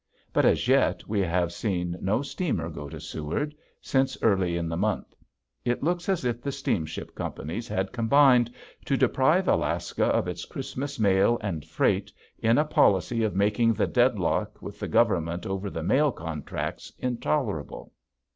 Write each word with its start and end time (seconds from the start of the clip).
But 0.33 0.45
as 0.45 0.67
yet 0.67 1.07
we 1.07 1.19
have 1.19 1.53
seen 1.53 1.95
no 2.01 2.23
steamer 2.23 2.69
go 2.71 2.89
to 2.89 2.99
Seward 2.99 3.53
since 3.83 4.17
early 4.23 4.57
in 4.57 4.67
the 4.67 4.75
month. 4.75 5.13
It 5.63 5.83
looks 5.83 6.09
as 6.09 6.25
if 6.25 6.41
the 6.41 6.51
steamship 6.51 7.13
companies 7.13 7.67
had 7.67 7.91
combined 7.91 8.51
to 8.85 8.97
deprive 8.97 9.47
Alaska 9.47 10.05
of 10.05 10.27
its 10.27 10.45
Christmas 10.45 10.97
mail 10.97 11.37
and 11.41 11.63
freight 11.63 12.11
in 12.39 12.57
a 12.57 12.65
policy 12.65 13.21
of 13.21 13.35
making 13.35 13.73
the 13.75 13.85
deadlock 13.85 14.59
with 14.59 14.79
the 14.79 14.87
government 14.87 15.45
over 15.45 15.69
the 15.69 15.83
mail 15.83 16.11
contracts 16.11 16.91
intolerable. 16.97 17.93